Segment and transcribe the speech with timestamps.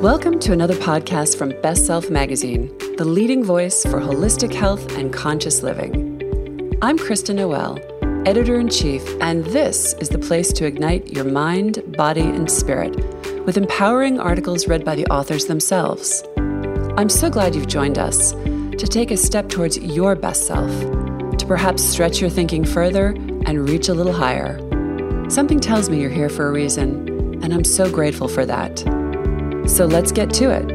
[0.00, 5.12] Welcome to another podcast from Best Self Magazine, the leading voice for holistic health and
[5.12, 6.22] conscious living.
[6.80, 7.78] I'm Kristen Noel,
[8.26, 12.96] editor in chief, and this is the place to ignite your mind, body, and spirit
[13.44, 16.24] with empowering articles read by the authors themselves.
[16.96, 20.70] I'm so glad you've joined us to take a step towards your best self,
[21.36, 23.08] to perhaps stretch your thinking further
[23.44, 24.58] and reach a little higher.
[25.28, 28.82] Something tells me you're here for a reason, and I'm so grateful for that.
[29.70, 30.68] So let's get to it.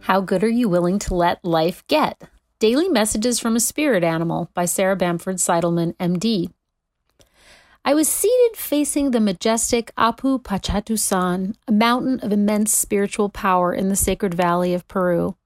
[0.00, 2.20] How good are you willing to let life get?
[2.58, 6.50] Daily Messages from a Spirit Animal by Sarah Bamford Seidelman, MD.
[7.84, 13.88] I was seated facing the majestic Apu Pachatusan, a mountain of immense spiritual power in
[13.88, 15.36] the sacred valley of Peru.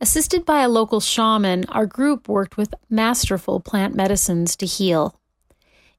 [0.00, 5.20] Assisted by a local shaman, our group worked with masterful plant medicines to heal.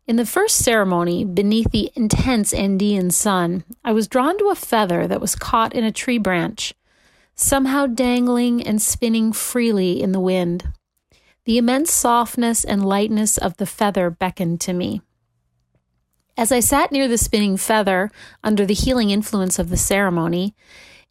[0.06, 5.08] In the first ceremony, beneath the intense Andean sun, I was drawn to a feather
[5.08, 6.74] that was caught in a tree branch,
[7.36, 10.74] somehow dangling and spinning freely in the wind.
[11.46, 15.02] The immense softness and lightness of the feather beckoned to me.
[16.36, 18.12] As I sat near the spinning feather,
[18.44, 20.54] under the healing influence of the ceremony,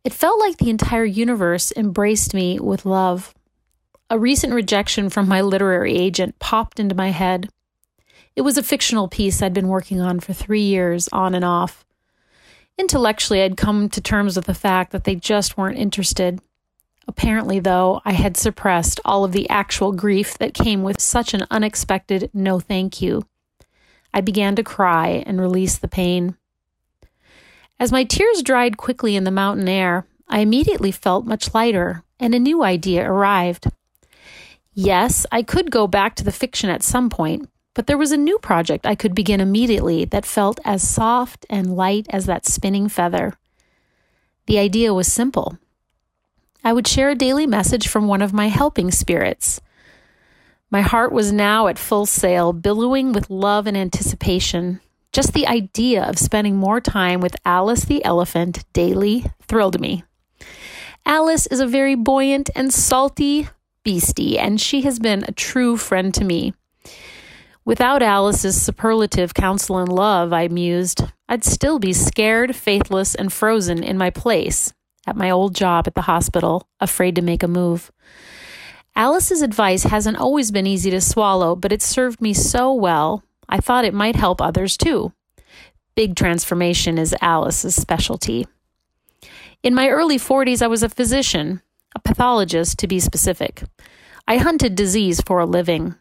[0.04, 3.32] it felt like the entire universe embraced me with love.
[4.10, 7.48] A recent rejection from my literary agent popped into my head.
[8.34, 11.84] It was a fictional piece I'd been working on for three years, on and off.
[12.78, 16.40] Intellectually, I'd come to terms with the fact that they just weren't interested.
[17.06, 21.46] Apparently, though, I had suppressed all of the actual grief that came with such an
[21.50, 23.26] unexpected no thank you.
[24.14, 26.36] I began to cry and release the pain.
[27.78, 32.34] As my tears dried quickly in the mountain air, I immediately felt much lighter, and
[32.34, 33.66] a new idea arrived.
[34.72, 38.16] Yes, I could go back to the fiction at some point, but there was a
[38.16, 42.88] new project I could begin immediately that felt as soft and light as that spinning
[42.88, 43.34] feather.
[44.46, 45.58] The idea was simple.
[46.64, 49.60] I would share a daily message from one of my helping spirits.
[50.70, 54.80] My heart was now at full sail, billowing with love and anticipation.
[55.12, 60.04] Just the idea of spending more time with Alice the elephant daily thrilled me.
[61.04, 63.48] Alice is a very buoyant and salty
[63.84, 66.54] beastie, and she has been a true friend to me.
[67.64, 73.84] Without Alice's superlative counsel and love, I mused, I'd still be scared, faithless, and frozen
[73.84, 74.72] in my place
[75.06, 77.90] at my old job at the hospital, afraid to make a move.
[78.94, 83.58] Alice's advice hasn't always been easy to swallow, but it served me so well, I
[83.58, 85.12] thought it might help others too.
[85.94, 88.46] Big transformation is Alice's specialty.
[89.62, 91.62] In my early 40s, I was a physician,
[91.94, 93.62] a pathologist to be specific.
[94.26, 95.94] I hunted disease for a living.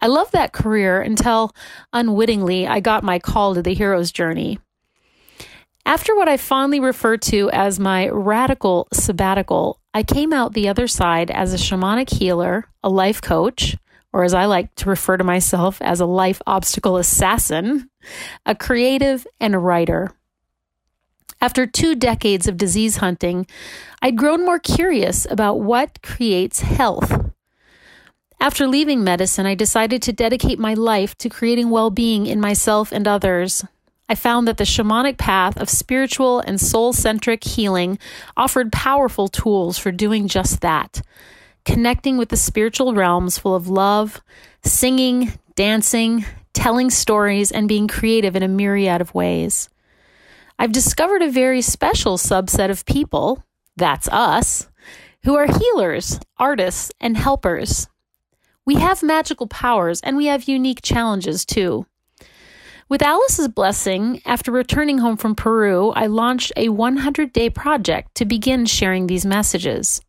[0.00, 1.52] I loved that career until
[1.92, 4.58] unwittingly I got my call to the hero's journey.
[5.86, 10.88] After what I fondly refer to as my radical sabbatical, I came out the other
[10.88, 13.76] side as a shamanic healer, a life coach,
[14.12, 17.88] or as I like to refer to myself as a life obstacle assassin,
[18.44, 20.10] a creative, and a writer.
[21.40, 23.46] After two decades of disease hunting,
[24.02, 27.25] I'd grown more curious about what creates health
[28.46, 32.92] after leaving medicine, I decided to dedicate my life to creating well being in myself
[32.92, 33.64] and others.
[34.08, 37.98] I found that the shamanic path of spiritual and soul centric healing
[38.36, 41.02] offered powerful tools for doing just that
[41.64, 44.22] connecting with the spiritual realms full of love,
[44.62, 49.68] singing, dancing, telling stories, and being creative in a myriad of ways.
[50.56, 53.42] I've discovered a very special subset of people,
[53.76, 54.68] that's us,
[55.24, 57.88] who are healers, artists, and helpers.
[58.66, 61.86] We have magical powers and we have unique challenges too.
[62.88, 68.24] With Alice's blessing, after returning home from Peru, I launched a 100 day project to
[68.24, 70.00] begin sharing these messages.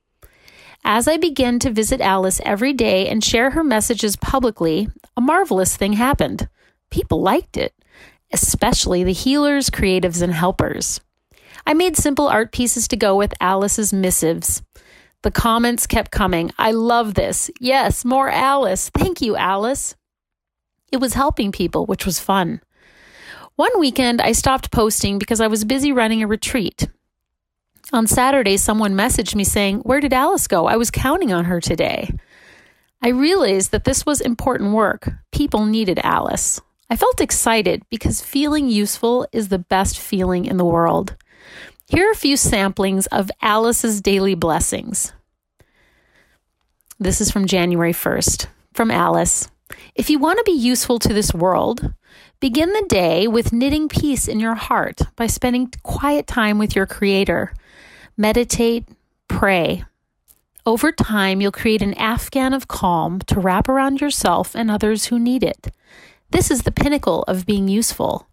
[0.83, 5.77] As I began to visit Alice every day and share her messages publicly, a marvelous
[5.77, 6.49] thing happened.
[6.89, 7.75] People liked it,
[8.33, 10.99] especially the healers, creatives, and helpers.
[11.67, 14.63] I made simple art pieces to go with Alice's missives.
[15.23, 16.51] The comments kept coming.
[16.57, 17.49] I love this.
[17.59, 18.89] Yes, more Alice.
[18.89, 19.95] Thank you, Alice.
[20.91, 22.61] It was helping people, which was fun.
[23.55, 26.87] One weekend, I stopped posting because I was busy running a retreat.
[27.91, 30.67] On Saturday, someone messaged me saying, Where did Alice go?
[30.67, 32.11] I was counting on her today.
[33.01, 35.09] I realized that this was important work.
[35.31, 36.61] People needed Alice.
[36.89, 41.15] I felt excited because feeling useful is the best feeling in the world.
[41.89, 45.13] Here are a few samplings of Alice's daily blessings.
[46.99, 48.47] This is from January 1st.
[48.73, 49.47] From Alice
[49.95, 51.93] If you want to be useful to this world,
[52.41, 56.85] begin the day with knitting peace in your heart by spending quiet time with your
[56.85, 57.53] Creator.
[58.17, 58.83] Meditate,
[59.29, 59.85] pray.
[60.65, 65.17] Over time, you'll create an afghan of calm to wrap around yourself and others who
[65.17, 65.69] need it.
[66.31, 68.27] This is the pinnacle of being useful.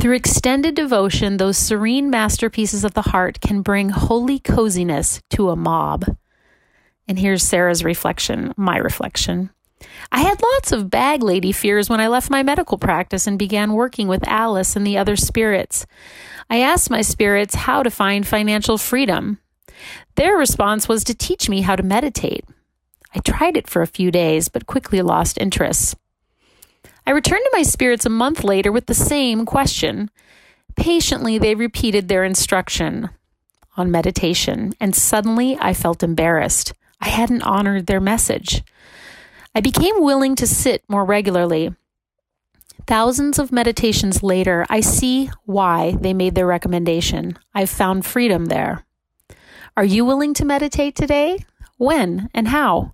[0.00, 5.56] Through extended devotion, those serene masterpieces of the heart can bring holy coziness to a
[5.56, 6.04] mob.
[7.06, 9.50] And here's Sarah's reflection, my reflection.
[10.10, 13.72] I had lots of bag lady fears when I left my medical practice and began
[13.72, 15.86] working with Alice and the other spirits.
[16.50, 19.38] I asked my spirits how to find financial freedom.
[20.16, 22.44] Their response was to teach me how to meditate.
[23.14, 25.96] I tried it for a few days, but quickly lost interest.
[27.08, 30.10] I returned to my spirits a month later with the same question.
[30.76, 33.08] Patiently, they repeated their instruction
[33.78, 36.74] on meditation, and suddenly I felt embarrassed.
[37.00, 38.62] I hadn't honored their message.
[39.54, 41.74] I became willing to sit more regularly.
[42.86, 47.38] Thousands of meditations later, I see why they made their recommendation.
[47.54, 48.84] I've found freedom there.
[49.78, 51.38] Are you willing to meditate today?
[51.78, 52.92] When and how?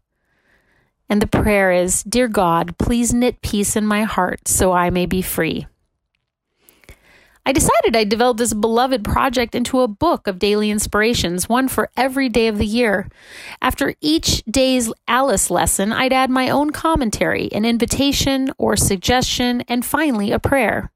[1.08, 5.06] And the prayer is Dear God, please knit peace in my heart so I may
[5.06, 5.66] be free.
[7.46, 11.90] I decided I'd develop this beloved project into a book of daily inspirations, one for
[11.94, 13.10] every day of the year.
[13.60, 19.84] After each day's Alice lesson, I'd add my own commentary, an invitation or suggestion, and
[19.84, 20.90] finally a prayer.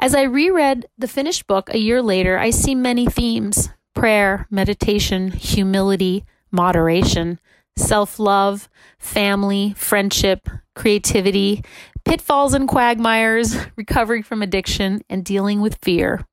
[0.00, 5.30] As I reread the finished book a year later, I see many themes prayer, meditation,
[5.30, 7.38] humility, moderation,
[7.78, 11.64] self love, family, friendship, creativity,
[12.04, 16.26] pitfalls and quagmires, recovering from addiction, and dealing with fear.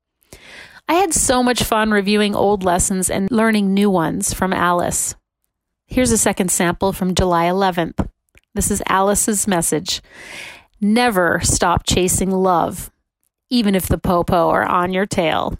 [0.87, 5.15] I had so much fun reviewing old lessons and learning new ones from Alice.
[5.87, 8.07] Here's a second sample from July 11th.
[8.53, 10.01] This is Alice's message
[10.81, 12.91] Never stop chasing love,
[13.49, 15.57] even if the popo are on your tail.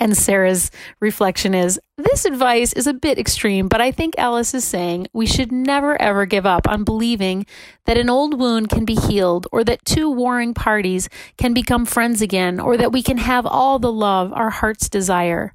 [0.00, 4.64] And Sarah's reflection is this advice is a bit extreme, but I think Alice is
[4.64, 7.44] saying we should never ever give up on believing
[7.84, 12.22] that an old wound can be healed, or that two warring parties can become friends
[12.22, 15.52] again, or that we can have all the love our hearts desire.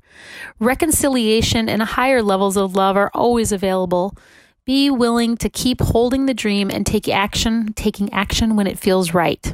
[0.60, 4.16] Reconciliation and higher levels of love are always available.
[4.64, 9.12] Be willing to keep holding the dream and take action, taking action when it feels
[9.12, 9.54] right.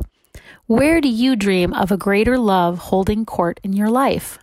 [0.67, 4.37] Where do you dream of a greater love holding court in your life?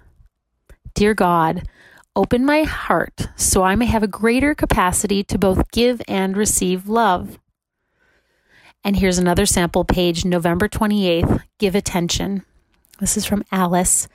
[0.99, 1.63] Dear God,
[2.17, 6.89] open my heart so I may have a greater capacity to both give and receive
[6.89, 7.39] love.
[8.83, 11.45] And here's another sample page, November 28th.
[11.61, 12.45] Give attention.
[12.99, 14.09] This is from Alice.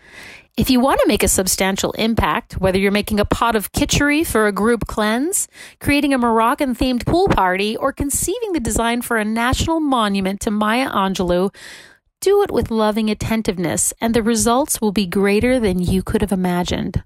[0.58, 4.26] If you want to make a substantial impact, whether you're making a pot of kitchery
[4.26, 5.48] for a group cleanse,
[5.80, 10.52] creating a Moroccan themed pool party, or conceiving the design for a national monument to
[10.52, 11.56] Maya Angelou,
[12.24, 16.32] do it with loving attentiveness, and the results will be greater than you could have
[16.32, 17.04] imagined.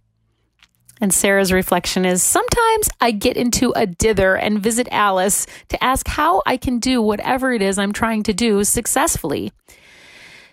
[1.02, 6.08] And Sarah's reflection is sometimes I get into a dither and visit Alice to ask
[6.08, 9.52] how I can do whatever it is I'm trying to do successfully.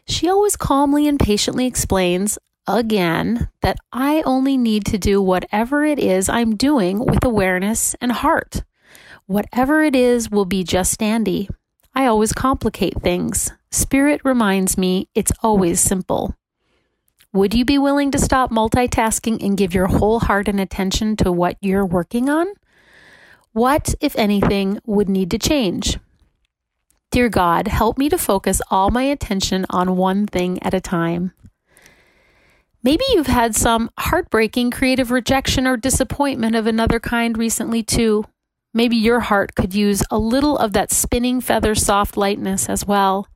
[0.06, 5.98] She always calmly and patiently explains again that I only need to do whatever it
[5.98, 8.64] is I'm doing with awareness and heart.
[9.26, 11.50] Whatever it is will be just dandy.
[11.94, 13.52] I always complicate things.
[13.74, 16.36] Spirit reminds me it's always simple.
[17.32, 21.32] Would you be willing to stop multitasking and give your whole heart and attention to
[21.32, 22.46] what you're working on?
[23.50, 25.98] What, if anything, would need to change?
[27.10, 31.32] Dear God, help me to focus all my attention on one thing at a time.
[32.84, 38.24] Maybe you've had some heartbreaking creative rejection or disappointment of another kind recently, too.
[38.72, 43.26] Maybe your heart could use a little of that spinning feather soft lightness as well.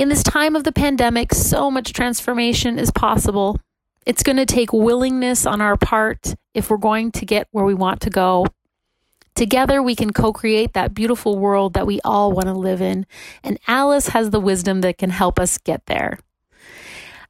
[0.00, 3.60] In this time of the pandemic, so much transformation is possible.
[4.06, 7.74] It's going to take willingness on our part if we're going to get where we
[7.74, 8.46] want to go.
[9.34, 13.04] Together, we can co create that beautiful world that we all want to live in.
[13.44, 16.18] And Alice has the wisdom that can help us get there.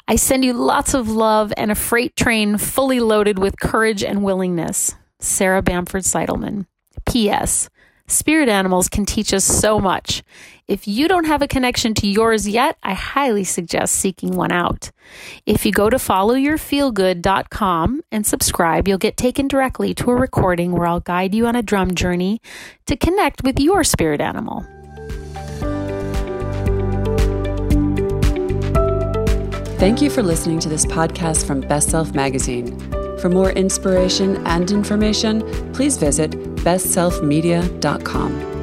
[0.06, 4.22] I send you lots of love and a freight train fully loaded with courage and
[4.22, 4.94] willingness.
[5.18, 6.66] Sarah Bamford Seidelman.
[7.04, 7.68] P.S.
[8.10, 10.24] Spirit animals can teach us so much.
[10.66, 14.90] If you don't have a connection to yours yet, I highly suggest seeking one out.
[15.46, 20.86] If you go to followyourfeelgood.com and subscribe, you'll get taken directly to a recording where
[20.86, 22.42] I'll guide you on a drum journey
[22.86, 24.66] to connect with your spirit animal.
[29.78, 32.78] Thank you for listening to this podcast from Best Self Magazine.
[33.18, 35.40] For more inspiration and information,
[35.72, 38.59] please visit bestselfmedia.com.